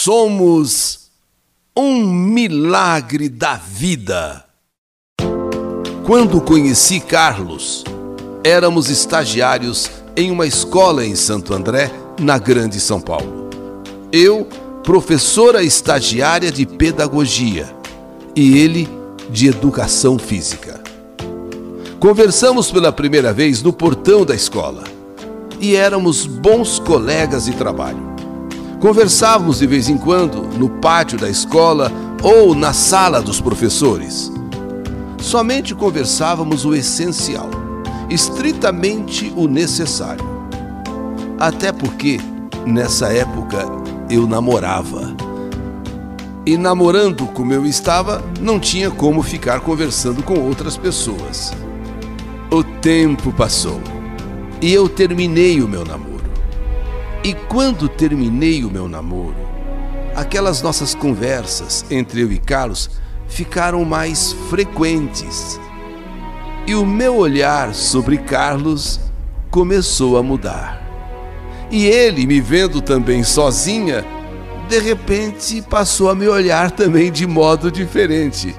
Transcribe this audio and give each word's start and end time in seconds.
Somos 0.00 1.10
um 1.76 2.06
milagre 2.06 3.28
da 3.28 3.56
vida. 3.56 4.44
Quando 6.06 6.40
conheci 6.40 7.00
Carlos, 7.00 7.82
éramos 8.44 8.90
estagiários 8.90 9.90
em 10.16 10.30
uma 10.30 10.46
escola 10.46 11.04
em 11.04 11.16
Santo 11.16 11.52
André, 11.52 11.90
na 12.20 12.38
Grande 12.38 12.78
São 12.78 13.00
Paulo. 13.00 13.50
Eu, 14.12 14.46
professora 14.84 15.64
estagiária 15.64 16.52
de 16.52 16.64
pedagogia, 16.64 17.68
e 18.36 18.56
ele, 18.56 18.88
de 19.28 19.48
educação 19.48 20.16
física. 20.16 20.80
Conversamos 21.98 22.70
pela 22.70 22.92
primeira 22.92 23.32
vez 23.32 23.64
no 23.64 23.72
portão 23.72 24.24
da 24.24 24.36
escola 24.36 24.84
e 25.60 25.74
éramos 25.74 26.24
bons 26.24 26.78
colegas 26.78 27.46
de 27.46 27.52
trabalho. 27.56 28.07
Conversávamos 28.80 29.58
de 29.58 29.66
vez 29.66 29.88
em 29.88 29.98
quando 29.98 30.42
no 30.56 30.68
pátio 30.68 31.18
da 31.18 31.28
escola 31.28 31.90
ou 32.22 32.54
na 32.54 32.72
sala 32.72 33.20
dos 33.20 33.40
professores. 33.40 34.32
Somente 35.20 35.74
conversávamos 35.74 36.64
o 36.64 36.72
essencial, 36.74 37.50
estritamente 38.08 39.32
o 39.36 39.48
necessário. 39.48 40.24
Até 41.40 41.72
porque, 41.72 42.20
nessa 42.64 43.12
época, 43.12 43.66
eu 44.08 44.28
namorava. 44.28 45.14
E 46.46 46.56
namorando 46.56 47.26
como 47.26 47.52
eu 47.52 47.66
estava, 47.66 48.24
não 48.40 48.60
tinha 48.60 48.92
como 48.92 49.22
ficar 49.24 49.60
conversando 49.60 50.22
com 50.22 50.38
outras 50.38 50.76
pessoas. 50.76 51.52
O 52.48 52.62
tempo 52.62 53.32
passou 53.32 53.80
e 54.62 54.72
eu 54.72 54.88
terminei 54.88 55.60
o 55.60 55.68
meu 55.68 55.84
namoro. 55.84 56.07
E 57.24 57.34
quando 57.34 57.88
terminei 57.88 58.64
o 58.64 58.70
meu 58.70 58.88
namoro, 58.88 59.34
aquelas 60.14 60.62
nossas 60.62 60.94
conversas 60.94 61.84
entre 61.90 62.22
eu 62.22 62.30
e 62.30 62.38
Carlos 62.38 62.88
ficaram 63.26 63.84
mais 63.84 64.32
frequentes. 64.48 65.60
E 66.64 66.74
o 66.76 66.86
meu 66.86 67.16
olhar 67.16 67.74
sobre 67.74 68.18
Carlos 68.18 69.00
começou 69.50 70.16
a 70.16 70.22
mudar. 70.22 70.86
E 71.70 71.86
ele, 71.86 72.24
me 72.24 72.40
vendo 72.40 72.80
também 72.80 73.24
sozinha, 73.24 74.04
de 74.68 74.78
repente 74.78 75.60
passou 75.62 76.10
a 76.10 76.14
me 76.14 76.28
olhar 76.28 76.70
também 76.70 77.10
de 77.10 77.26
modo 77.26 77.70
diferente. 77.70 78.54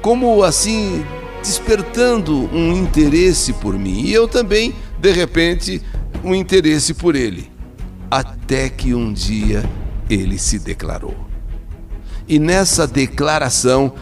Como 0.00 0.42
assim, 0.42 1.06
despertando 1.40 2.50
um 2.52 2.72
interesse 2.72 3.52
por 3.52 3.78
mim. 3.78 4.02
E 4.02 4.12
eu 4.12 4.26
também, 4.26 4.74
de 4.98 5.12
repente, 5.12 5.80
um 6.24 6.34
interesse 6.34 6.94
por 6.94 7.14
ele 7.14 7.51
até 8.12 8.68
que 8.68 8.94
um 8.94 9.10
dia 9.10 9.64
ele 10.10 10.38
se 10.38 10.58
declarou. 10.58 11.16
E 12.28 12.38
nessa 12.38 12.86
declaração 12.86 13.94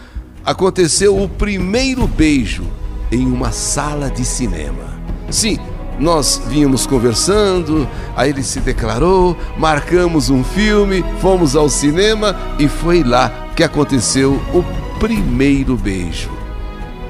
aconteceu 0.43 1.17
o 1.17 1.29
primeiro 1.29 2.05
beijo 2.07 2.65
em 3.09 3.25
uma 3.25 3.53
sala 3.53 4.11
de 4.11 4.25
cinema. 4.25 4.99
Sim, 5.29 5.57
nós 5.97 6.41
vínhamos 6.45 6.85
conversando, 6.85 7.87
aí 8.13 8.31
ele 8.31 8.43
se 8.43 8.59
declarou, 8.59 9.37
marcamos 9.57 10.29
um 10.29 10.43
filme, 10.43 11.05
fomos 11.21 11.55
ao 11.55 11.69
cinema 11.69 12.35
e 12.59 12.67
foi 12.67 13.03
lá 13.03 13.47
que 13.55 13.63
aconteceu 13.63 14.33
o 14.53 14.61
primeiro 14.99 15.77
beijo. 15.77 16.29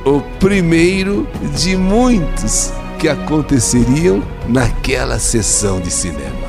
O 0.06 0.22
primeiro 0.40 1.28
de 1.58 1.76
muitos 1.76 2.72
que 3.00 3.10
aconteceriam 3.10 4.22
naquela 4.48 5.18
sessão 5.18 5.80
de 5.80 5.90
cinema 5.90 6.41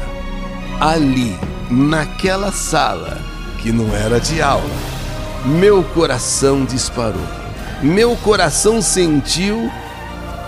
ali, 0.80 1.38
naquela 1.70 2.50
sala, 2.52 3.18
que 3.58 3.72
não 3.72 3.94
era 3.94 4.20
de 4.20 4.42
aula, 4.42 4.70
meu 5.44 5.82
coração 5.82 6.64
disparou. 6.64 7.26
Meu 7.82 8.16
coração 8.16 8.80
sentiu 8.80 9.70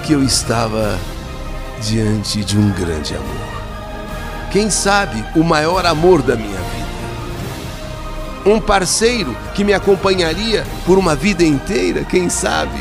que 0.04 0.12
eu 0.12 0.22
estava 0.22 0.98
diante 1.80 2.44
de 2.44 2.56
um 2.56 2.70
grande 2.70 3.14
amor. 3.14 3.54
Quem 4.52 4.70
sabe 4.70 5.24
o 5.34 5.42
maior 5.42 5.84
amor 5.84 6.22
da 6.22 6.36
minha 6.36 6.48
vida. 6.48 6.84
Um 8.46 8.60
parceiro 8.60 9.36
que 9.54 9.64
me 9.64 9.72
acompanharia 9.72 10.64
por 10.86 10.98
uma 10.98 11.16
vida 11.16 11.42
inteira, 11.42 12.04
quem 12.04 12.28
sabe? 12.28 12.80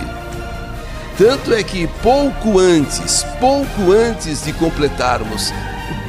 Tanto 1.18 1.54
é 1.54 1.64
que 1.64 1.88
pouco 2.02 2.60
antes, 2.60 3.26
pouco 3.40 3.92
antes 3.92 4.44
de 4.44 4.54
completarmos 4.54 5.54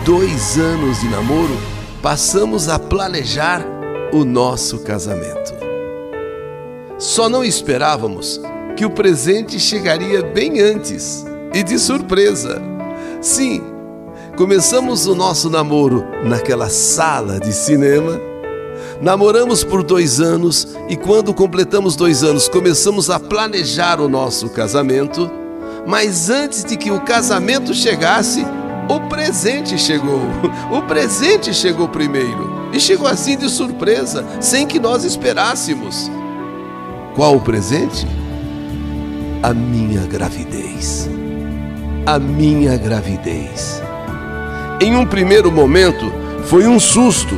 dois 0.04 0.59
anos 0.59 1.00
de 1.00 1.09
namoro, 1.09 1.56
passamos 2.03 2.69
a 2.69 2.78
planejar 2.78 3.65
o 4.12 4.22
nosso 4.22 4.81
casamento. 4.81 5.54
Só 6.98 7.26
não 7.26 7.42
esperávamos 7.42 8.38
que 8.76 8.84
o 8.84 8.91
presente 8.91 9.59
chegaria 9.59 10.22
bem 10.22 10.60
antes 10.60 11.25
e 11.54 11.62
de 11.62 11.78
surpresa. 11.78 12.60
Sim, 13.22 13.62
começamos 14.37 15.06
o 15.06 15.15
nosso 15.15 15.48
namoro 15.48 16.04
naquela 16.22 16.69
sala 16.69 17.41
de 17.41 17.53
cinema. 17.53 18.21
Namoramos 19.00 19.65
por 19.65 19.82
dois 19.82 20.21
anos 20.21 20.76
e, 20.86 20.97
quando 20.97 21.32
completamos 21.32 21.97
dois 21.97 22.22
anos, 22.22 22.47
começamos 22.47 23.09
a 23.09 23.19
planejar 23.19 24.03
o 24.03 24.09
nosso 24.09 24.50
casamento. 24.50 25.31
Mas 25.86 26.28
antes 26.28 26.62
de 26.62 26.76
que 26.76 26.91
o 26.91 27.00
casamento 27.00 27.72
chegasse, 27.72 28.44
presente 29.25 29.79
chegou. 29.79 30.21
O 30.71 30.83
presente 30.83 31.55
chegou 31.55 31.89
primeiro. 31.89 32.69
E 32.75 32.79
chegou 32.79 33.07
assim 33.07 33.39
de 33.39 33.49
surpresa, 33.49 34.23
sem 34.39 34.67
que 34.67 34.79
nós 34.79 35.03
esperássemos. 35.03 36.11
Qual 37.15 37.37
o 37.37 37.41
presente? 37.41 38.07
A 39.43 39.55
minha 39.55 40.03
gravidez. 40.03 41.09
A 42.05 42.19
minha 42.19 42.77
gravidez. 42.77 43.83
Em 44.79 44.95
um 44.95 45.07
primeiro 45.07 45.51
momento, 45.51 46.13
foi 46.45 46.67
um 46.67 46.79
susto. 46.79 47.34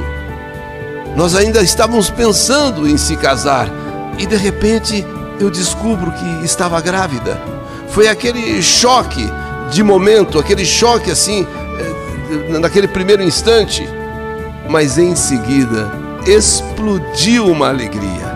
Nós 1.17 1.37
ainda 1.37 1.63
estávamos 1.63 2.11
pensando 2.11 2.89
em 2.89 2.97
se 2.97 3.17
casar 3.17 3.71
e 4.19 4.27
de 4.27 4.37
repente 4.37 5.07
eu 5.39 5.51
descubro 5.53 6.11
que 6.11 6.45
estava 6.45 6.81
grávida. 6.81 7.41
Foi 7.91 8.09
aquele 8.09 8.61
choque 8.61 9.25
de 9.71 9.85
momento, 9.85 10.39
aquele 10.39 10.65
choque 10.65 11.11
assim, 11.11 11.47
naquele 12.61 12.89
primeiro 12.89 13.23
instante, 13.23 13.87
mas 14.69 14.99
em 14.99 15.15
seguida 15.15 15.91
explodiu 16.27 17.47
uma 17.47 17.69
alegria, 17.69 18.35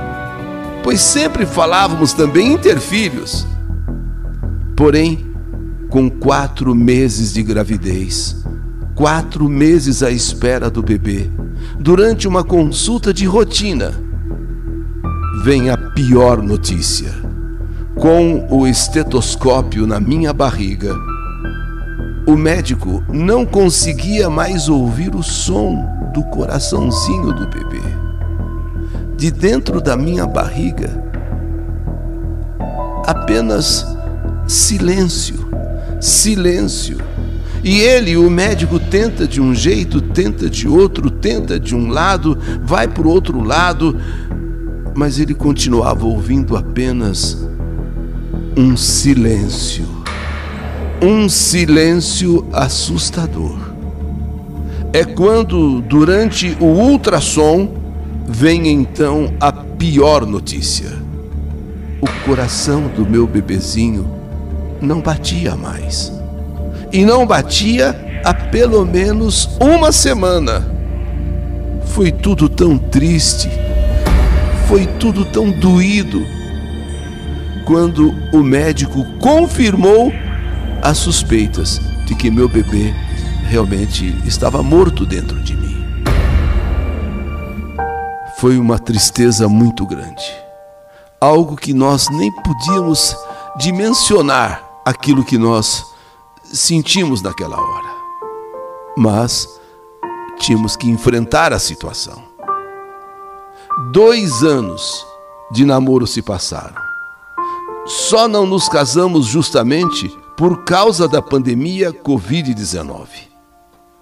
pois 0.83 1.01
sempre 1.01 1.45
falávamos 1.45 2.12
também 2.12 2.53
em 2.53 2.59
ter 2.59 2.78
filhos. 2.78 3.47
Porém, 4.77 5.27
com 5.89 6.09
quatro 6.09 6.75
meses 6.75 7.33
de 7.33 7.43
gravidez, 7.43 8.45
quatro 8.95 9.49
meses 9.49 10.03
à 10.03 10.11
espera 10.11 10.71
do 10.71 10.83
bebê, 10.83 11.28
durante 11.78 12.28
uma 12.28 12.45
consulta 12.45 13.12
de 13.12 13.27
rotina, 13.27 13.93
vem 15.43 15.69
a 15.69 15.77
pior 15.77 16.43
notícia. 16.43 17.12
Com 17.97 18.47
o 18.51 18.67
estetoscópio 18.67 19.87
na 19.87 20.01
minha 20.01 20.33
barriga, 20.33 20.95
o 22.30 22.36
médico 22.36 23.02
não 23.12 23.44
conseguia 23.44 24.30
mais 24.30 24.68
ouvir 24.68 25.16
o 25.16 25.22
som 25.22 25.84
do 26.14 26.22
coraçãozinho 26.22 27.32
do 27.32 27.48
bebê. 27.48 27.82
De 29.16 29.32
dentro 29.32 29.80
da 29.80 29.96
minha 29.96 30.26
barriga, 30.28 31.02
apenas 33.04 33.84
silêncio, 34.46 35.48
silêncio. 36.00 36.98
E 37.64 37.80
ele, 37.80 38.16
o 38.16 38.30
médico, 38.30 38.78
tenta 38.78 39.26
de 39.26 39.41
um 39.41 39.52
jeito, 39.52 40.00
tenta 40.00 40.48
de 40.48 40.68
outro, 40.68 41.10
tenta 41.10 41.58
de 41.58 41.74
um 41.74 41.88
lado, 41.88 42.38
vai 42.62 42.86
para 42.86 43.06
o 43.06 43.10
outro 43.10 43.42
lado, 43.42 43.98
mas 44.94 45.18
ele 45.18 45.34
continuava 45.34 46.06
ouvindo 46.06 46.56
apenas 46.56 47.44
um 48.56 48.76
silêncio 48.76 50.00
um 51.02 51.30
silêncio 51.30 52.47
assustador. 52.52 53.70
É 54.92 55.04
quando, 55.04 55.80
durante 55.80 56.56
o 56.60 56.66
ultrassom, 56.66 57.70
vem 58.26 58.68
então 58.68 59.32
a 59.41 59.50
pior 59.50 60.26
notícia. 60.26 60.92
O 62.02 62.26
coração 62.26 62.88
do 62.88 63.06
meu 63.06 63.26
bebezinho 63.26 64.06
não 64.80 65.00
batia 65.00 65.56
mais. 65.56 66.12
E 66.92 67.04
não 67.04 67.26
batia 67.26 68.22
há 68.22 68.34
pelo 68.34 68.84
menos 68.84 69.48
uma 69.58 69.92
semana. 69.92 70.68
Foi 71.86 72.12
tudo 72.12 72.48
tão 72.48 72.76
triste, 72.76 73.48
foi 74.68 74.86
tudo 74.98 75.24
tão 75.24 75.50
doído. 75.50 76.26
Quando 77.64 78.14
o 78.32 78.42
médico 78.42 79.04
confirmou 79.18 80.12
as 80.82 80.98
suspeitas 80.98 81.80
de 82.06 82.15
que 82.15 82.30
meu 82.30 82.48
bebê 82.48 82.94
realmente 83.48 84.16
estava 84.27 84.62
morto 84.62 85.04
dentro 85.04 85.41
de 85.42 85.56
mim. 85.56 85.71
foi 88.41 88.56
uma 88.56 88.78
tristeza 88.78 89.47
muito 89.47 89.84
grande. 89.84 90.24
Algo 91.21 91.56
que 91.56 91.74
nós 91.74 92.09
nem 92.09 92.32
podíamos 92.32 93.15
dimensionar 93.59 94.65
aquilo 94.82 95.22
que 95.22 95.36
nós 95.36 95.84
sentimos 96.42 97.21
naquela 97.21 97.60
hora. 97.60 97.88
Mas 98.97 99.47
tínhamos 100.38 100.74
que 100.74 100.88
enfrentar 100.88 101.53
a 101.53 101.59
situação. 101.59 102.22
Dois 103.92 104.42
anos 104.42 105.06
de 105.53 105.66
namoro 105.66 106.06
se 106.06 106.22
passaram. 106.22 106.80
Só 107.84 108.26
não 108.26 108.47
nos 108.47 108.71
casamos 108.71 109.26
justamente 109.26 110.10
por 110.41 110.65
causa 110.65 111.07
da 111.07 111.21
pandemia 111.21 111.92
Covid-19. 111.92 113.09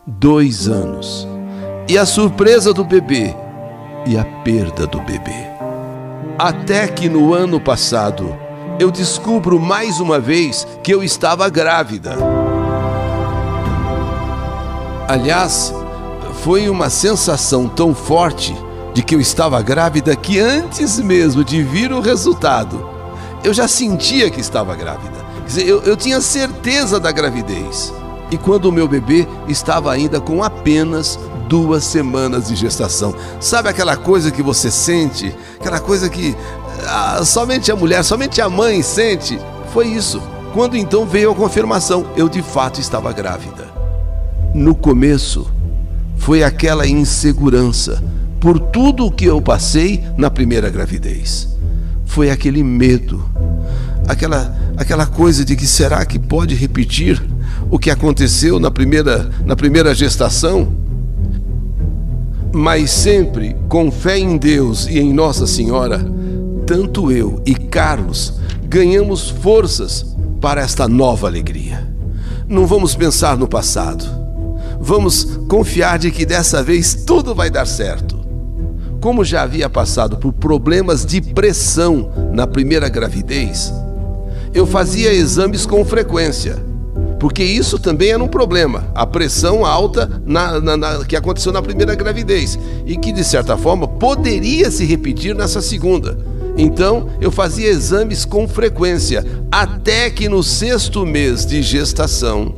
Dois 0.06 0.68
anos. 0.68 1.26
E 1.88 1.98
a 1.98 2.06
surpresa 2.06 2.72
do 2.72 2.84
bebê 2.84 3.34
e 4.06 4.16
a 4.16 4.24
perda 4.44 4.86
do 4.86 5.00
bebê. 5.00 5.48
Até 6.38 6.86
que 6.86 7.08
no 7.08 7.34
ano 7.34 7.58
passado 7.58 8.38
eu 8.78 8.88
descubro 8.88 9.58
mais 9.58 9.98
uma 9.98 10.20
vez 10.20 10.64
que 10.80 10.94
eu 10.94 11.02
estava 11.02 11.48
grávida. 11.48 12.16
Aliás, 15.08 15.74
foi 16.44 16.68
uma 16.68 16.88
sensação 16.88 17.66
tão 17.66 17.92
forte 17.92 18.56
de 18.94 19.02
que 19.02 19.16
eu 19.16 19.20
estava 19.20 19.60
grávida 19.60 20.14
que 20.14 20.38
antes 20.38 21.00
mesmo 21.00 21.42
de 21.42 21.64
vir 21.64 21.92
o 21.92 22.00
resultado, 22.00 22.88
eu 23.42 23.52
já 23.52 23.66
sentia 23.66 24.30
que 24.30 24.40
estava 24.40 24.76
grávida. 24.76 25.17
Eu, 25.56 25.82
eu 25.82 25.96
tinha 25.96 26.20
certeza 26.20 27.00
da 27.00 27.10
gravidez. 27.10 27.92
E 28.30 28.36
quando 28.36 28.66
o 28.66 28.72
meu 28.72 28.86
bebê 28.86 29.26
estava 29.48 29.92
ainda 29.92 30.20
com 30.20 30.42
apenas 30.42 31.18
duas 31.48 31.82
semanas 31.82 32.48
de 32.48 32.54
gestação. 32.54 33.14
Sabe 33.40 33.68
aquela 33.68 33.96
coisa 33.96 34.30
que 34.30 34.42
você 34.42 34.70
sente? 34.70 35.34
Aquela 35.58 35.80
coisa 35.80 36.08
que 36.08 36.36
ah, 36.86 37.24
somente 37.24 37.72
a 37.72 37.76
mulher, 37.76 38.04
somente 38.04 38.40
a 38.40 38.48
mãe 38.48 38.82
sente? 38.82 39.38
Foi 39.72 39.86
isso. 39.86 40.22
Quando 40.52 40.76
então 40.76 41.06
veio 41.06 41.30
a 41.30 41.34
confirmação, 41.34 42.06
eu 42.16 42.28
de 42.28 42.42
fato 42.42 42.80
estava 42.80 43.12
grávida. 43.12 43.68
No 44.54 44.74
começo, 44.74 45.50
foi 46.16 46.42
aquela 46.42 46.86
insegurança 46.86 48.02
por 48.40 48.58
tudo 48.58 49.06
o 49.06 49.10
que 49.10 49.24
eu 49.24 49.40
passei 49.40 50.04
na 50.16 50.30
primeira 50.30 50.70
gravidez. 50.70 51.48
Foi 52.04 52.30
aquele 52.30 52.62
medo, 52.62 53.22
aquela, 54.06 54.56
aquela 54.78 55.06
coisa 55.06 55.44
de 55.44 55.56
que 55.56 55.66
será 55.66 56.06
que 56.06 56.18
pode 56.18 56.54
repetir 56.54 57.20
o 57.68 57.78
que 57.78 57.90
aconteceu 57.90 58.60
na 58.60 58.70
primeira, 58.70 59.28
na 59.44 59.56
primeira 59.56 59.92
gestação? 59.92 60.72
Mas 62.52 62.90
sempre 62.90 63.56
com 63.68 63.90
fé 63.90 64.16
em 64.18 64.38
Deus 64.38 64.86
e 64.86 65.00
em 65.00 65.12
Nossa 65.12 65.46
Senhora, 65.46 66.00
tanto 66.64 67.10
eu 67.10 67.42
e 67.44 67.54
Carlos 67.54 68.34
ganhamos 68.64 69.28
forças 69.28 70.16
para 70.40 70.60
esta 70.60 70.86
nova 70.86 71.26
alegria. 71.26 71.86
Não 72.48 72.64
vamos 72.64 72.94
pensar 72.94 73.36
no 73.36 73.48
passado. 73.48 74.04
Vamos 74.80 75.38
confiar 75.48 75.98
de 75.98 76.10
que 76.12 76.24
dessa 76.24 76.62
vez 76.62 76.94
tudo 76.94 77.34
vai 77.34 77.50
dar 77.50 77.66
certo. 77.66 78.16
Como 79.00 79.24
já 79.24 79.42
havia 79.42 79.68
passado 79.68 80.16
por 80.18 80.32
problemas 80.32 81.04
de 81.04 81.20
pressão 81.20 82.10
na 82.32 82.46
primeira 82.46 82.88
gravidez, 82.88 83.72
eu 84.54 84.66
fazia 84.66 85.12
exames 85.12 85.64
com 85.66 85.84
frequência 85.84 86.68
porque 87.18 87.42
isso 87.42 87.78
também 87.78 88.10
era 88.10 88.22
um 88.22 88.28
problema, 88.28 88.90
a 88.94 89.04
pressão 89.04 89.66
alta 89.66 90.22
na, 90.24 90.60
na, 90.60 90.76
na, 90.76 91.04
que 91.04 91.16
aconteceu 91.16 91.52
na 91.52 91.60
primeira 91.60 91.94
gravidez 91.94 92.58
e 92.86 92.96
que, 92.96 93.12
de 93.12 93.24
certa 93.24 93.56
forma, 93.56 93.88
poderia 93.88 94.70
se 94.70 94.84
repetir 94.84 95.34
nessa 95.34 95.60
segunda. 95.60 96.16
Então, 96.56 97.08
eu 97.20 97.30
fazia 97.30 97.68
exames 97.68 98.24
com 98.24 98.46
frequência, 98.46 99.24
até 99.50 100.10
que 100.10 100.28
no 100.28 100.42
sexto 100.42 101.04
mês 101.04 101.44
de 101.44 101.60
gestação, 101.60 102.54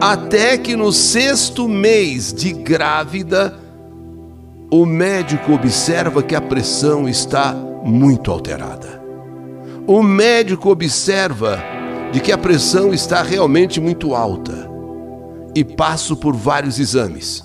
até 0.00 0.56
que 0.56 0.76
no 0.76 0.92
sexto 0.92 1.68
mês 1.68 2.32
de 2.32 2.52
grávida, 2.52 3.54
o 4.70 4.86
médico 4.86 5.52
observa 5.52 6.22
que 6.22 6.34
a 6.34 6.40
pressão 6.40 7.08
está 7.08 7.52
muito 7.52 8.30
alterada. 8.30 9.03
O 9.86 10.02
médico 10.02 10.70
observa 10.70 11.62
de 12.10 12.18
que 12.18 12.32
a 12.32 12.38
pressão 12.38 12.94
está 12.94 13.22
realmente 13.22 13.78
muito 13.78 14.14
alta 14.14 14.66
e 15.54 15.62
passo 15.62 16.16
por 16.16 16.34
vários 16.34 16.78
exames. 16.78 17.44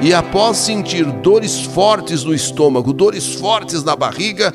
E 0.00 0.12
após 0.12 0.56
sentir 0.56 1.04
dores 1.04 1.60
fortes 1.60 2.24
no 2.24 2.34
estômago, 2.34 2.92
dores 2.92 3.36
fortes 3.36 3.84
na 3.84 3.94
barriga, 3.94 4.52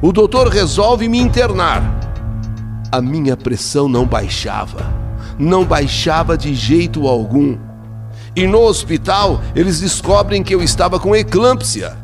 o 0.00 0.10
doutor 0.10 0.48
resolve 0.48 1.06
me 1.06 1.18
internar. 1.18 1.82
A 2.90 2.98
minha 2.98 3.36
pressão 3.36 3.86
não 3.86 4.06
baixava, 4.06 4.90
não 5.38 5.66
baixava 5.66 6.34
de 6.34 6.54
jeito 6.54 7.06
algum. 7.06 7.58
E 8.34 8.46
no 8.46 8.62
hospital 8.62 9.42
eles 9.54 9.80
descobrem 9.80 10.42
que 10.42 10.54
eu 10.54 10.62
estava 10.62 10.98
com 10.98 11.14
eclâmpsia 11.14 11.94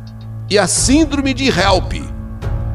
e 0.51 0.59
a 0.59 0.67
síndrome 0.67 1.33
de 1.33 1.49
HELP 1.49 2.20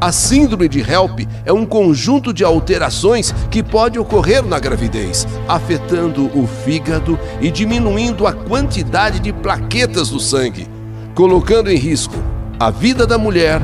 a 0.00 0.12
síndrome 0.12 0.68
de 0.68 0.80
HELP 0.80 1.26
é 1.44 1.52
um 1.52 1.64
conjunto 1.64 2.32
de 2.32 2.44
alterações 2.44 3.32
que 3.50 3.62
pode 3.62 3.98
ocorrer 3.98 4.44
na 4.44 4.58
gravidez, 4.58 5.26
afetando 5.48 6.26
o 6.38 6.46
fígado 6.46 7.18
e 7.40 7.50
diminuindo 7.50 8.26
a 8.26 8.32
quantidade 8.32 9.20
de 9.20 9.32
plaquetas 9.32 10.10
do 10.10 10.20
sangue, 10.20 10.68
colocando 11.14 11.70
em 11.70 11.76
risco 11.76 12.14
a 12.60 12.70
vida 12.70 13.06
da 13.06 13.16
mulher 13.16 13.62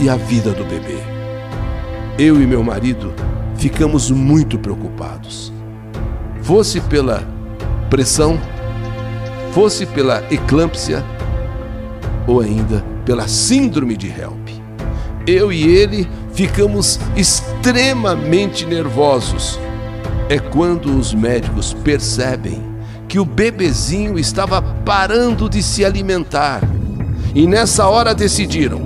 e 0.00 0.08
a 0.08 0.16
vida 0.16 0.52
do 0.52 0.64
bebê. 0.64 0.98
Eu 2.18 2.40
e 2.40 2.46
meu 2.46 2.62
marido 2.62 3.12
ficamos 3.56 4.10
muito 4.10 4.58
preocupados. 4.58 5.52
Fosse 6.42 6.80
pela 6.80 7.22
pressão, 7.90 8.40
fosse 9.52 9.84
pela 9.84 10.22
eclâmpsia 10.30 11.04
ou 12.26 12.40
ainda 12.40 12.82
pela 13.04 13.28
síndrome 13.28 13.96
de 13.96 14.08
HELP 14.08 14.45
eu 15.26 15.52
e 15.52 15.66
ele 15.66 16.08
ficamos 16.32 17.00
extremamente 17.16 18.64
nervosos. 18.64 19.58
É 20.28 20.38
quando 20.38 20.96
os 20.96 21.12
médicos 21.12 21.72
percebem 21.72 22.62
que 23.08 23.18
o 23.18 23.24
bebezinho 23.24 24.18
estava 24.18 24.62
parando 24.62 25.48
de 25.48 25.62
se 25.62 25.84
alimentar. 25.84 26.62
E 27.34 27.46
nessa 27.46 27.86
hora 27.88 28.14
decidiram, 28.14 28.80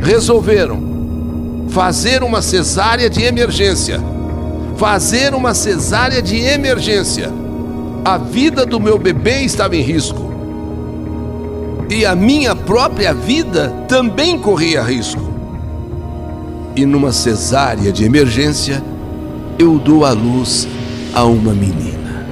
resolveram 0.00 1.66
fazer 1.70 2.22
uma 2.22 2.42
cesárea 2.42 3.08
de 3.08 3.22
emergência. 3.22 4.00
Fazer 4.76 5.34
uma 5.34 5.54
cesárea 5.54 6.22
de 6.22 6.38
emergência. 6.40 7.30
A 8.04 8.16
vida 8.16 8.64
do 8.64 8.80
meu 8.80 8.98
bebê 8.98 9.42
estava 9.42 9.76
em 9.76 9.82
risco. 9.82 10.30
E 11.90 12.06
a 12.06 12.14
minha 12.14 12.54
própria 12.54 13.12
vida 13.12 13.68
também 13.88 14.38
corria 14.38 14.82
risco 14.82 15.29
e 16.76 16.86
numa 16.86 17.12
cesárea 17.12 17.92
de 17.92 18.04
emergência, 18.04 18.82
eu 19.58 19.78
dou 19.78 20.04
à 20.04 20.12
luz 20.12 20.66
a 21.14 21.24
uma 21.24 21.52
menina, 21.52 22.26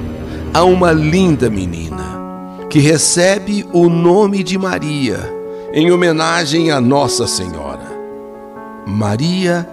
a 0.54 0.64
uma 0.64 0.92
linda 0.92 1.50
menina, 1.50 2.18
que 2.71 2.78
recebe 2.78 3.66
o 3.73 3.88
nome 3.88 4.42
de 4.42 4.57
Maria, 4.57 5.18
em 5.73 5.90
homenagem 5.90 6.71
a 6.71 6.80
Nossa 6.80 7.26
Senhora. 7.26 7.88
Maria 8.87 9.68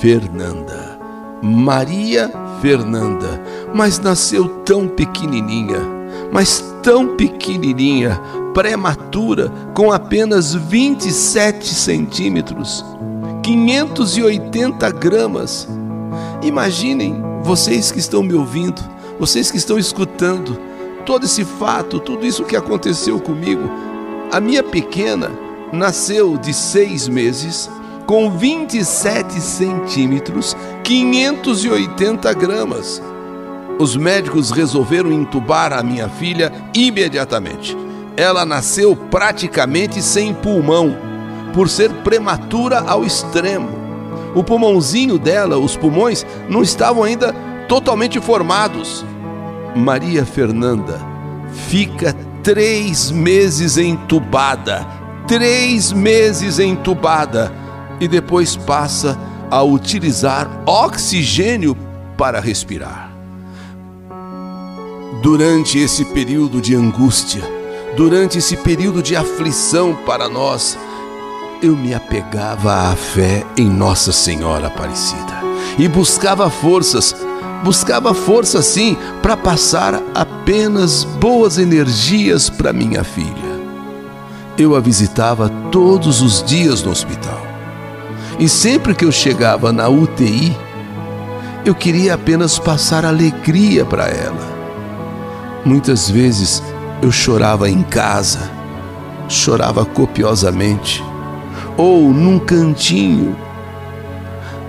Fernanda. 0.00 0.96
Maria 1.42 2.30
Fernanda, 2.60 3.40
mas 3.72 4.00
nasceu 4.00 4.48
tão 4.64 4.88
pequenininha, 4.88 5.78
mas 6.32 6.64
tão 6.82 7.14
pequenininha, 7.14 8.20
prematura, 8.54 9.52
com 9.74 9.92
apenas 9.92 10.54
27 10.54 11.66
centímetros 11.66 12.84
580 13.46 14.90
gramas. 14.90 15.68
Imaginem, 16.42 17.22
vocês 17.44 17.92
que 17.92 18.00
estão 18.00 18.20
me 18.20 18.34
ouvindo, 18.34 18.82
vocês 19.20 19.52
que 19.52 19.56
estão 19.56 19.78
escutando, 19.78 20.58
todo 21.04 21.26
esse 21.26 21.44
fato, 21.44 22.00
tudo 22.00 22.26
isso 22.26 22.42
que 22.42 22.56
aconteceu 22.56 23.20
comigo. 23.20 23.62
A 24.32 24.40
minha 24.40 24.64
pequena 24.64 25.30
nasceu 25.72 26.36
de 26.36 26.52
seis 26.52 27.06
meses, 27.06 27.70
com 28.04 28.36
27 28.36 29.40
centímetros, 29.40 30.56
580 30.82 32.32
gramas. 32.32 33.00
Os 33.78 33.94
médicos 33.94 34.50
resolveram 34.50 35.12
entubar 35.12 35.72
a 35.72 35.84
minha 35.84 36.08
filha 36.08 36.52
imediatamente. 36.74 37.76
Ela 38.16 38.44
nasceu 38.44 38.96
praticamente 38.96 40.02
sem 40.02 40.34
pulmão 40.34 41.15
por 41.56 41.70
ser 41.70 41.90
prematura 42.04 42.80
ao 42.80 43.02
extremo. 43.02 43.70
O 44.34 44.44
pulmãozinho 44.44 45.18
dela, 45.18 45.56
os 45.56 45.74
pulmões, 45.74 46.26
não 46.50 46.62
estavam 46.62 47.02
ainda 47.02 47.32
totalmente 47.66 48.20
formados. 48.20 49.02
Maria 49.74 50.26
Fernanda 50.26 51.00
fica 51.68 52.14
três 52.42 53.10
meses 53.10 53.78
entubada, 53.78 54.86
três 55.26 55.92
meses 55.92 56.58
entubada 56.58 57.50
e 57.98 58.06
depois 58.06 58.54
passa 58.54 59.18
a 59.50 59.62
utilizar 59.62 60.50
oxigênio 60.66 61.74
para 62.18 62.38
respirar. 62.38 63.10
Durante 65.22 65.78
esse 65.78 66.04
período 66.04 66.60
de 66.60 66.74
angústia, 66.74 67.42
durante 67.96 68.36
esse 68.36 68.58
período 68.58 69.02
de 69.02 69.16
aflição 69.16 69.94
para 70.04 70.28
nós, 70.28 70.76
eu 71.62 71.74
me 71.76 71.94
apegava 71.94 72.90
à 72.90 72.96
fé 72.96 73.44
em 73.56 73.68
Nossa 73.68 74.12
Senhora 74.12 74.66
Aparecida 74.66 75.40
e 75.78 75.88
buscava 75.88 76.50
forças, 76.50 77.14
buscava 77.62 78.12
força 78.12 78.60
sim 78.60 78.96
para 79.22 79.36
passar 79.36 80.02
apenas 80.14 81.04
boas 81.04 81.58
energias 81.58 82.50
para 82.50 82.72
minha 82.72 83.02
filha. 83.02 83.56
Eu 84.58 84.74
a 84.74 84.80
visitava 84.80 85.50
todos 85.70 86.22
os 86.22 86.42
dias 86.42 86.82
no 86.82 86.90
hospital. 86.90 87.40
E 88.38 88.48
sempre 88.48 88.94
que 88.94 89.04
eu 89.04 89.12
chegava 89.12 89.72
na 89.72 89.88
UTI, 89.88 90.56
eu 91.64 91.74
queria 91.74 92.14
apenas 92.14 92.58
passar 92.58 93.04
alegria 93.04 93.84
para 93.84 94.06
ela. 94.08 94.56
Muitas 95.64 96.08
vezes 96.08 96.62
eu 97.02 97.10
chorava 97.10 97.68
em 97.68 97.82
casa, 97.82 98.50
chorava 99.28 99.84
copiosamente, 99.84 101.02
ou 101.76 102.12
num 102.12 102.38
cantinho. 102.38 103.36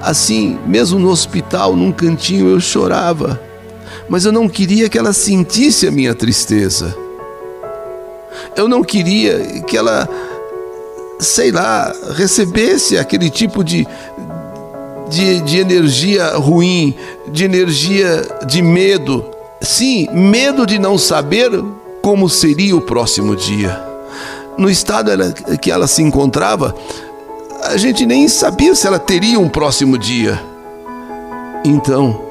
Assim, 0.01 0.57
mesmo 0.65 0.99
no 0.99 1.09
hospital, 1.09 1.75
num 1.75 1.91
cantinho, 1.91 2.49
eu 2.49 2.59
chorava, 2.59 3.41
mas 4.07 4.25
eu 4.25 4.31
não 4.31 4.47
queria 4.47 4.89
que 4.89 4.97
ela 4.97 5.13
sentisse 5.13 5.87
a 5.87 5.91
minha 5.91 6.13
tristeza. 6.13 6.95
Eu 8.55 8.67
não 8.67 8.83
queria 8.83 9.61
que 9.63 9.75
ela, 9.75 10.07
sei 11.19 11.51
lá, 11.51 11.93
recebesse 12.15 12.97
aquele 12.97 13.29
tipo 13.29 13.63
de, 13.63 13.87
de, 15.09 15.41
de 15.41 15.59
energia 15.59 16.35
ruim, 16.35 16.95
de 17.27 17.43
energia 17.43 18.25
de 18.45 18.61
medo. 18.61 19.25
Sim, 19.59 20.07
medo 20.13 20.65
de 20.65 20.79
não 20.79 20.97
saber 20.97 21.51
como 22.01 22.29
seria 22.29 22.75
o 22.75 22.81
próximo 22.81 23.35
dia. 23.35 23.96
No 24.57 24.69
estado 24.69 25.11
que 25.61 25.71
ela 25.71 25.87
se 25.87 26.01
encontrava, 26.01 26.75
a 27.63 27.77
gente 27.77 28.05
nem 28.05 28.27
sabia 28.27 28.73
se 28.73 28.87
ela 28.87 28.99
teria 28.99 29.39
um 29.39 29.49
próximo 29.49 29.97
dia. 29.97 30.41
Então, 31.63 32.21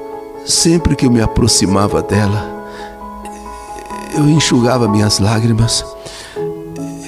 sempre 0.45 0.95
que 0.95 1.05
eu 1.05 1.11
me 1.11 1.21
aproximava 1.21 2.01
dela, 2.01 2.57
eu 4.15 4.27
enxugava 4.29 4.87
minhas 4.87 5.19
lágrimas. 5.19 5.85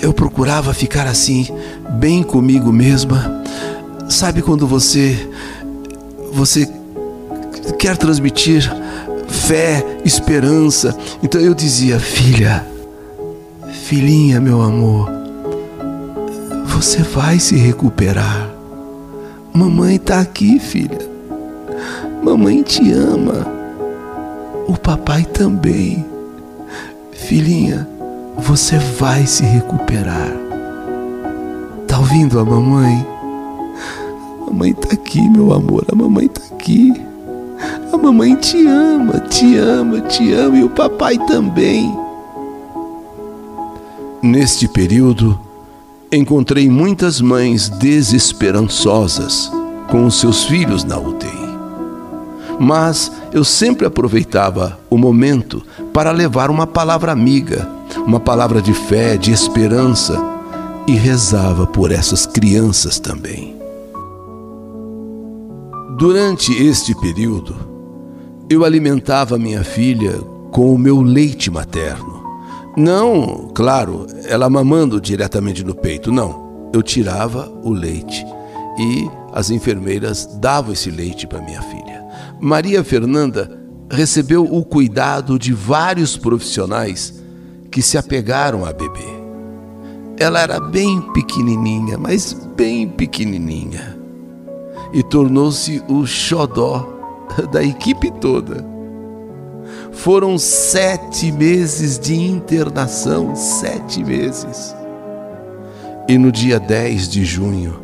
Eu 0.02 0.14
procurava 0.14 0.74
ficar 0.74 1.08
assim, 1.08 1.48
bem 1.92 2.24
comigo 2.24 2.72
mesma. 2.72 3.44
Sabe 4.08 4.42
quando 4.42 4.66
você 4.66 5.30
você 6.32 6.70
quer 7.78 7.98
transmitir 7.98 8.72
fé, 9.28 9.84
esperança. 10.06 10.96
Então 11.24 11.40
eu 11.42 11.54
dizia: 11.54 12.00
Filha, 12.00 12.66
filhinha, 13.90 14.40
meu 14.40 14.62
amor, 14.62 15.10
você 16.68 17.02
vai 17.02 17.40
se 17.40 17.56
recuperar. 17.56 18.48
Mamãe 19.52 19.96
está 19.96 20.20
aqui, 20.20 20.60
filha. 20.60 21.00
Mamãe 22.22 22.62
te 22.62 22.92
ama. 22.92 23.48
O 24.68 24.78
papai 24.78 25.24
também. 25.24 26.06
Filhinha, 27.12 27.90
você 28.38 28.78
vai 28.78 29.26
se 29.26 29.42
recuperar. 29.42 30.34
Tá 31.88 31.98
ouvindo 31.98 32.40
a 32.40 32.46
mamãe? 32.46 33.08
A 34.40 34.52
mamãe 34.52 34.72
tá 34.72 34.90
aqui, 34.94 35.28
meu 35.30 35.52
amor. 35.52 35.84
A 35.92 35.96
mamãe 35.96 36.28
tá 36.28 36.42
aqui. 36.54 36.94
A 37.92 37.98
mamãe 37.98 38.36
te 38.36 38.68
ama, 38.68 39.20
te 39.22 39.58
ama, 39.58 40.02
te 40.02 40.32
ama 40.32 40.58
e 40.60 40.64
o 40.64 40.70
papai 40.70 41.18
também. 41.26 41.92
Neste 44.30 44.68
período, 44.68 45.40
encontrei 46.12 46.70
muitas 46.70 47.20
mães 47.20 47.68
desesperançosas 47.68 49.52
com 49.90 50.06
os 50.06 50.20
seus 50.20 50.44
filhos 50.44 50.84
na 50.84 51.00
UTI. 51.00 51.50
Mas 52.60 53.12
eu 53.34 53.44
sempre 53.44 53.88
aproveitava 53.88 54.80
o 54.88 55.00
momento 55.00 55.64
para 55.92 56.12
levar 56.12 56.52
uma 56.52 56.68
palavra 56.68 57.12
amiga, 57.12 57.68
uma 58.06 58.20
palavra 58.20 58.62
de 58.62 58.72
fé, 58.72 59.18
de 59.18 59.32
esperança 59.32 60.16
e 60.86 60.92
rezava 60.92 61.66
por 61.66 61.92
essas 61.92 62.28
crianças 62.28 63.00
também. 63.00 63.56
Durante 65.98 66.54
este 66.54 66.94
período, 66.94 67.56
eu 68.48 68.64
alimentava 68.64 69.40
minha 69.40 69.64
filha 69.64 70.20
com 70.52 70.72
o 70.72 70.78
meu 70.78 71.02
leite 71.02 71.50
materno. 71.50 72.09
Não, 72.78 73.50
claro, 73.54 74.06
ela 74.26 74.50
mamando 74.50 75.02
diretamente 75.02 75.64
no 75.64 75.76
peito, 75.76 76.12
não. 76.12 76.70
Eu 76.74 76.84
tirava 76.84 77.52
o 77.64 77.72
leite 77.72 78.26
e 78.78 79.10
as 79.34 79.50
enfermeiras 79.50 80.26
davam 80.40 80.74
esse 80.74 80.90
leite 80.90 81.28
para 81.28 81.42
minha 81.42 81.62
filha. 81.62 82.06
Maria 82.40 82.84
Fernanda 82.84 83.60
recebeu 83.92 84.44
o 84.44 84.64
cuidado 84.64 85.38
de 85.38 85.52
vários 85.52 86.16
profissionais 86.16 87.22
que 87.72 87.82
se 87.82 87.98
apegaram 87.98 88.66
a 88.66 88.72
bebê. 88.72 89.20
Ela 90.18 90.42
era 90.42 90.60
bem 90.60 91.02
pequenininha, 91.14 91.98
mas 91.98 92.34
bem 92.56 92.88
pequenininha, 92.88 93.98
e 94.94 95.02
tornou-se 95.02 95.82
o 95.88 96.06
xodó 96.06 96.88
da 97.52 97.64
equipe 97.64 98.12
toda. 98.20 98.66
Foram 100.00 100.38
sete 100.38 101.30
meses 101.30 102.00
de 102.00 102.16
internação, 102.16 103.36
sete 103.36 104.02
meses. 104.02 104.74
E 106.08 106.18
no 106.18 106.32
dia 106.32 106.58
10 106.58 107.10
de 107.10 107.26
junho, 107.26 107.82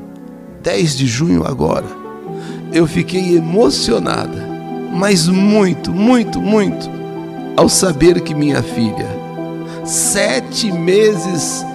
10 0.64 0.96
de 0.96 1.08
junho 1.08 1.46
agora, 1.46 1.86
eu 2.72 2.88
fiquei 2.88 3.36
emocionada, 3.36 4.48
mas 4.94 5.28
muito, 5.28 5.92
muito, 5.92 6.40
muito, 6.40 6.90
ao 7.58 7.68
saber 7.68 8.22
que 8.22 8.34
minha 8.34 8.64
filha, 8.64 9.10
sete 9.84 10.72
meses 10.72 11.66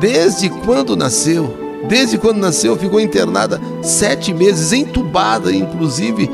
desde 0.00 0.50
quando 0.50 0.96
nasceu, 0.96 1.54
desde 1.88 2.18
quando 2.18 2.38
nasceu, 2.38 2.76
ficou 2.76 2.98
internada 2.98 3.60
sete 3.80 4.34
meses, 4.34 4.72
entubada, 4.72 5.54
inclusive, 5.54 6.28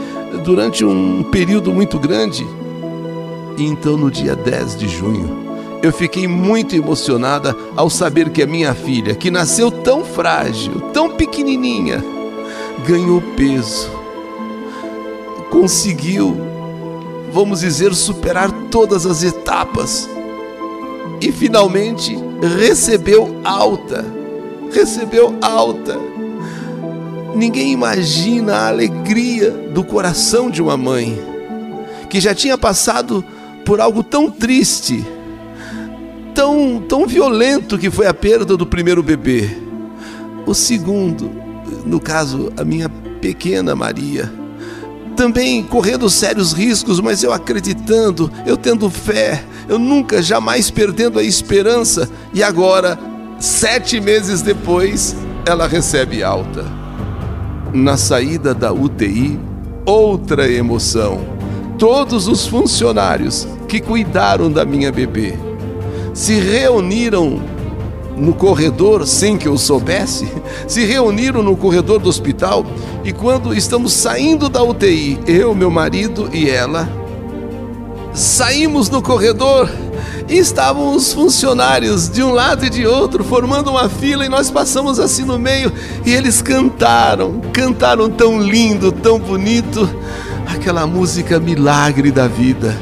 durante 0.45 0.83
um 0.83 1.25
período 1.25 1.71
muito 1.71 1.99
grande. 1.99 2.43
E 3.61 3.62
então, 3.62 3.95
no 3.95 4.11
dia 4.11 4.35
10 4.35 4.75
de 4.75 4.88
junho, 4.88 5.79
eu 5.83 5.93
fiquei 5.93 6.26
muito 6.26 6.75
emocionada 6.75 7.55
ao 7.76 7.90
saber 7.90 8.31
que 8.31 8.43
a 8.43 8.47
minha 8.47 8.73
filha, 8.73 9.14
que 9.14 9.31
nasceu 9.31 9.71
tão 9.71 10.02
frágil, 10.02 10.81
tão 10.95 11.11
pequenininha, 11.11 12.02
ganhou 12.87 13.21
peso, 13.37 13.90
conseguiu, 15.50 16.35
vamos 17.31 17.61
dizer, 17.61 17.93
superar 17.93 18.50
todas 18.71 19.05
as 19.05 19.23
etapas 19.23 20.09
e 21.21 21.31
finalmente 21.31 22.19
recebeu 22.59 23.43
alta. 23.45 24.07
Recebeu 24.73 25.37
alta. 25.43 25.99
Ninguém 27.35 27.73
imagina 27.73 28.55
a 28.55 28.69
alegria 28.69 29.50
do 29.50 29.85
coração 29.85 30.50
de 30.50 30.62
uma 30.62 30.79
mãe 30.79 31.21
que 32.09 32.19
já 32.21 32.35
tinha 32.35 32.57
passado 32.57 33.23
por 33.64 33.81
algo 33.81 34.02
tão 34.02 34.31
triste, 34.31 35.05
tão, 36.35 36.83
tão 36.88 37.07
violento 37.07 37.79
que 37.79 37.90
foi 37.90 38.07
a 38.07 38.14
perda 38.14 38.57
do 38.57 38.67
primeiro 38.67 39.02
bebê. 39.02 39.50
O 40.47 40.55
segundo, 40.55 41.31
no 41.85 42.00
caso, 42.00 42.52
a 42.57 42.64
minha 42.64 42.88
pequena 43.21 43.76
Maria, 43.76 44.33
também 45.17 45.62
correndo 45.62 46.09
sérios 46.09 46.52
riscos, 46.52 46.99
mas 46.99 47.23
eu 47.23 47.33
acreditando, 47.33 48.31
eu 48.47 48.57
tendo 48.57 48.88
fé, 48.88 49.45
eu 49.69 49.79
nunca, 49.79 50.23
jamais 50.23 50.71
perdendo 50.71 51.19
a 51.19 51.23
esperança, 51.23 52.09
e 52.33 52.43
agora, 52.43 52.99
sete 53.38 54.00
meses 54.00 54.40
depois, 54.40 55.14
ela 55.45 55.67
recebe 55.67 56.23
alta 56.23 56.64
na 57.73 57.97
saída 57.97 58.55
da 58.55 58.73
UTI, 58.73 59.38
outra 59.85 60.50
emoção. 60.50 61.39
Todos 61.81 62.29
os 62.29 62.47
funcionários 62.47 63.49
que 63.67 63.81
cuidaram 63.81 64.53
da 64.53 64.67
minha 64.67 64.93
bebê. 64.93 65.35
Se 66.13 66.35
reuniram 66.35 67.41
no 68.19 68.35
corredor 68.35 69.07
sem 69.07 69.39
que 69.39 69.49
eu 69.49 69.57
soubesse, 69.57 70.29
se 70.69 70.85
reuniram 70.85 71.43
no 71.43 71.57
corredor 71.57 71.99
do 71.99 72.11
hospital 72.11 72.67
e 73.03 73.15
quando 73.15 73.55
estamos 73.55 73.95
saindo 73.95 74.51
da 74.51 74.63
UTI, 74.63 75.19
eu, 75.27 75.55
meu 75.55 75.71
marido 75.71 76.29
e 76.35 76.51
ela, 76.51 76.87
saímos 78.13 78.91
no 78.91 79.01
corredor 79.01 79.71
E 80.29 80.39
estavam 80.39 80.95
os 80.95 81.13
funcionários 81.13 82.09
de 82.09 82.23
um 82.23 82.31
lado 82.31 82.65
e 82.65 82.71
de 82.71 82.87
outro, 82.87 83.25
formando 83.25 83.71
uma 83.71 83.89
fila, 83.89 84.25
e 84.25 84.29
nós 84.29 84.49
passamos 84.49 85.01
assim 85.01 85.25
no 85.25 85.39
meio, 85.39 85.73
e 86.07 86.13
eles 86.13 86.41
cantaram, 86.41 87.41
cantaram 87.53 88.09
tão 88.09 88.41
lindo, 88.41 88.93
tão 88.93 89.19
bonito, 89.19 89.89
aquela 90.54 90.87
música 90.87 91.38
Milagre 91.38 92.11
da 92.11 92.26
Vida. 92.26 92.75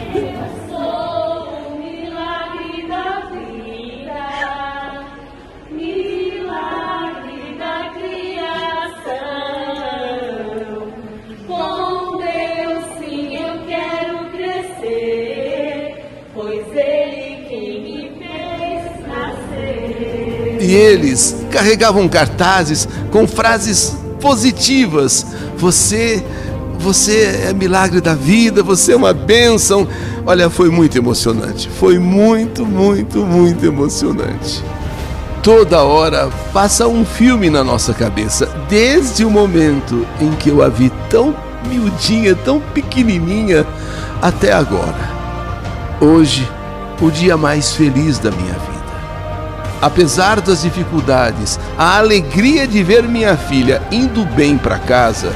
e 20.69 20.75
eles 20.75 21.35
carregavam 21.51 22.07
cartazes 22.07 22.87
com 23.11 23.27
frases 23.27 23.97
positivas. 24.21 25.25
Você, 25.57 26.23
você 26.79 27.47
é 27.49 27.53
milagre 27.53 28.01
da 28.01 28.15
vida, 28.15 28.63
você 28.63 28.93
é 28.93 28.97
uma 28.97 29.13
bênção. 29.13 29.87
Olha, 30.25 30.49
foi 30.49 30.71
muito 30.71 30.97
emocionante. 30.97 31.69
Foi 31.69 31.99
muito, 31.99 32.65
muito, 32.65 33.19
muito 33.19 33.67
emocionante. 33.67 34.63
Toda 35.43 35.83
hora 35.83 36.31
passa 36.53 36.87
um 36.87 37.05
filme 37.05 37.49
na 37.51 37.65
nossa 37.65 37.93
cabeça, 37.93 38.47
desde 38.69 39.25
o 39.25 39.31
momento 39.31 40.07
em 40.21 40.31
que 40.33 40.51
eu 40.51 40.63
a 40.63 40.69
vi 40.69 40.93
tão 41.09 41.35
miudinha, 41.69 42.35
tão 42.35 42.61
pequenininha, 42.61 43.67
até 44.21 44.53
agora. 44.53 45.19
Hoje, 46.01 46.49
o 47.01 47.11
dia 47.11 47.37
mais 47.37 47.73
feliz 47.73 48.19
da 48.19 48.31
minha 48.31 48.53
vida. 48.53 48.79
Apesar 49.81 50.41
das 50.41 50.63
dificuldades, 50.63 51.59
a 51.79 51.99
alegria 51.99 52.67
de 52.67 52.83
ver 52.83 53.05
minha 53.05 53.37
filha 53.37 53.81
indo 53.93 54.25
bem 54.25 54.59
para 54.59 54.79
casa 54.79 55.33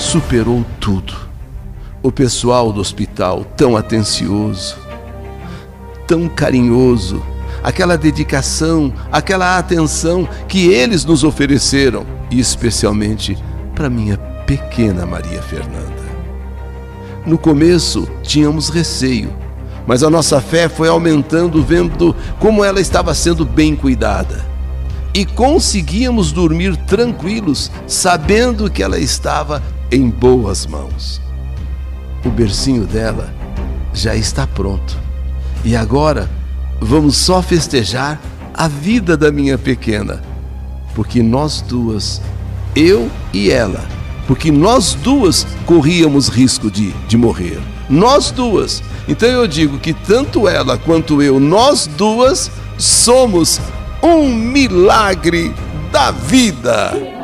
superou 0.00 0.64
tudo. 0.80 1.14
O 2.02 2.10
pessoal 2.10 2.72
do 2.72 2.80
hospital, 2.80 3.44
tão 3.56 3.76
atencioso, 3.76 4.76
tão 6.06 6.28
carinhoso, 6.28 7.22
aquela 7.62 7.98
dedicação, 7.98 8.92
aquela 9.12 9.58
atenção 9.58 10.26
que 10.48 10.68
eles 10.68 11.04
nos 11.04 11.22
ofereceram, 11.22 12.06
e 12.30 12.40
especialmente 12.40 13.36
para 13.74 13.90
minha 13.90 14.16
pequena 14.46 15.04
Maria 15.04 15.42
Fernanda. 15.42 16.00
No 17.26 17.36
começo, 17.36 18.08
tínhamos 18.22 18.70
receio 18.70 19.30
mas 19.86 20.04
a 20.04 20.10
nossa 20.10 20.40
fé 20.40 20.68
foi 20.68 20.88
aumentando 20.88 21.62
vendo 21.64 22.14
como 22.38 22.64
ela 22.64 22.80
estava 22.80 23.12
sendo 23.12 23.44
bem 23.44 23.74
cuidada. 23.74 24.44
E 25.12 25.26
conseguíamos 25.26 26.30
dormir 26.30 26.76
tranquilos, 26.86 27.72
sabendo 27.88 28.70
que 28.70 28.84
ela 28.84 29.00
estava 29.00 29.60
em 29.90 30.08
boas 30.08 30.66
mãos. 30.66 31.20
O 32.24 32.30
bercinho 32.30 32.86
dela 32.86 33.32
já 33.92 34.14
está 34.14 34.46
pronto. 34.46 34.98
E 35.64 35.74
agora 35.76 36.30
vamos 36.80 37.16
só 37.16 37.42
festejar 37.42 38.20
a 38.54 38.68
vida 38.68 39.16
da 39.16 39.30
minha 39.30 39.56
pequena, 39.56 40.22
porque 40.94 41.22
nós 41.22 41.60
duas, 41.60 42.20
eu 42.74 43.10
e 43.32 43.50
ela, 43.50 43.84
porque 44.26 44.50
nós 44.50 44.94
duas 44.94 45.46
corríamos 45.66 46.28
risco 46.28 46.70
de, 46.70 46.92
de 47.08 47.16
morrer. 47.16 47.60
Nós 47.88 48.30
duas 48.30 48.82
então 49.10 49.28
eu 49.28 49.46
digo 49.48 49.76
que 49.78 49.92
tanto 49.92 50.46
ela 50.46 50.78
quanto 50.78 51.20
eu, 51.20 51.40
nós 51.40 51.88
duas, 51.88 52.48
somos 52.78 53.60
um 54.00 54.32
milagre 54.32 55.52
da 55.90 56.12
vida. 56.12 57.19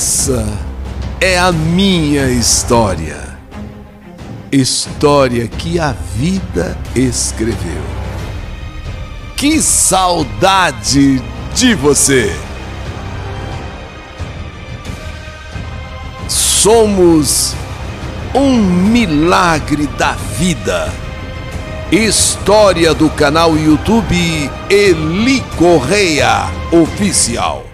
Essa 0.00 0.46
é 1.20 1.38
a 1.38 1.52
minha 1.52 2.26
história. 2.30 3.38
História 4.50 5.46
que 5.46 5.78
a 5.78 5.92
vida 5.92 6.74
escreveu. 6.96 7.82
Que 9.36 9.60
saudade 9.60 11.22
de 11.54 11.74
você! 11.74 12.34
Somos 16.26 17.54
um 18.34 18.56
milagre 18.56 19.86
da 19.98 20.12
vida. 20.12 20.90
História 21.92 22.94
do 22.94 23.10
canal 23.10 23.54
YouTube 23.54 24.50
Eli 24.70 25.44
Correia 25.58 26.48
Oficial. 26.72 27.69